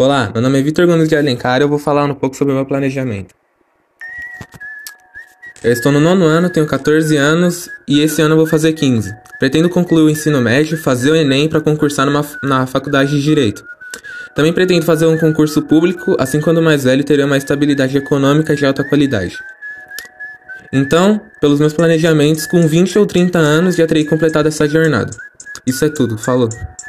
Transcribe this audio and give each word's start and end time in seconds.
Olá, 0.00 0.30
meu 0.32 0.40
nome 0.40 0.60
é 0.60 0.62
Vitor 0.62 0.86
Gomes 0.86 1.08
de 1.08 1.16
Alencar 1.16 1.60
e 1.60 1.64
eu 1.64 1.68
vou 1.68 1.76
falar 1.76 2.04
um 2.04 2.14
pouco 2.14 2.36
sobre 2.36 2.52
o 2.52 2.56
meu 2.56 2.64
planejamento. 2.64 3.34
Eu 5.60 5.72
estou 5.72 5.90
no 5.90 5.98
nono 5.98 6.24
ano, 6.24 6.48
tenho 6.48 6.64
14 6.68 7.16
anos 7.16 7.68
e 7.88 7.98
esse 7.98 8.22
ano 8.22 8.36
vou 8.36 8.46
fazer 8.46 8.74
15. 8.74 9.12
Pretendo 9.40 9.68
concluir 9.68 10.02
o 10.02 10.08
ensino 10.08 10.40
médio, 10.40 10.78
fazer 10.78 11.10
o 11.10 11.16
Enem 11.16 11.48
para 11.48 11.60
concursar 11.60 12.06
numa, 12.06 12.24
na 12.44 12.64
faculdade 12.64 13.10
de 13.10 13.20
Direito. 13.20 13.64
Também 14.36 14.52
pretendo 14.52 14.86
fazer 14.86 15.06
um 15.06 15.18
concurso 15.18 15.62
público, 15.62 16.14
assim 16.20 16.40
quando 16.40 16.62
mais 16.62 16.84
velho 16.84 17.02
terei 17.02 17.24
uma 17.24 17.36
estabilidade 17.36 17.96
econômica 17.96 18.54
de 18.54 18.64
alta 18.64 18.84
qualidade. 18.84 19.36
Então, 20.72 21.20
pelos 21.40 21.58
meus 21.58 21.72
planejamentos, 21.72 22.46
com 22.46 22.68
20 22.68 23.00
ou 23.00 23.04
30 23.04 23.36
anos 23.36 23.74
já 23.74 23.84
terei 23.84 24.04
completado 24.04 24.46
essa 24.46 24.68
jornada. 24.68 25.10
Isso 25.66 25.84
é 25.84 25.88
tudo, 25.88 26.16
falou. 26.16 26.48